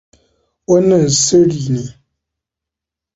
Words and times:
Wannan 0.69 1.05
sirri 1.25 1.65
ne? 1.73 1.85